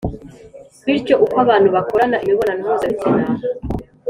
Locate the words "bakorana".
1.75-2.17